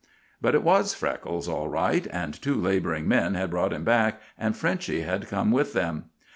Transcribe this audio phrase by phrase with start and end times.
[0.41, 4.57] But it was Freckles all right, and two laboring men had brought him back, and
[4.57, 6.05] Frenchy had come with them.